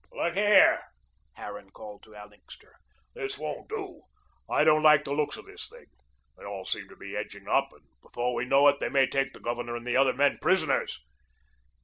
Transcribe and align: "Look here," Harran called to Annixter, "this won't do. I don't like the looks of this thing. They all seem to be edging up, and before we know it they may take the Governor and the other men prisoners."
"Look 0.11 0.33
here," 0.33 0.81
Harran 1.33 1.69
called 1.69 2.01
to 2.05 2.15
Annixter, 2.15 2.73
"this 3.13 3.37
won't 3.37 3.69
do. 3.69 4.01
I 4.49 4.63
don't 4.63 4.81
like 4.81 5.03
the 5.03 5.13
looks 5.13 5.37
of 5.37 5.45
this 5.45 5.69
thing. 5.69 5.85
They 6.39 6.43
all 6.43 6.65
seem 6.65 6.89
to 6.89 6.95
be 6.95 7.15
edging 7.15 7.47
up, 7.47 7.71
and 7.71 7.85
before 8.01 8.33
we 8.33 8.45
know 8.45 8.67
it 8.67 8.79
they 8.79 8.89
may 8.89 9.05
take 9.05 9.31
the 9.31 9.39
Governor 9.39 9.75
and 9.75 9.85
the 9.85 9.97
other 9.97 10.13
men 10.13 10.39
prisoners." 10.41 10.99